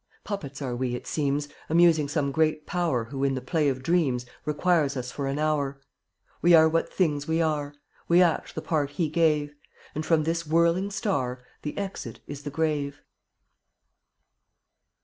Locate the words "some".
2.07-2.31